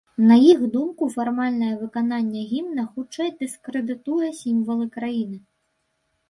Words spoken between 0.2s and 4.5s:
На іх думку, фармальнае выкананне гімна хутчэй дыскрэдытуе